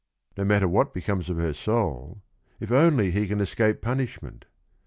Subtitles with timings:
[0.35, 2.23] No matter what becomes of her soul,
[2.59, 4.45] if only he can escape punishment!